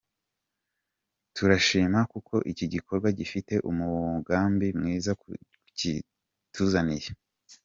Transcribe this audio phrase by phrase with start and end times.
[1.35, 5.11] Turayishima kuko iki gikorwa gifite umugambi mwiza
[5.77, 7.09] kituzaniye.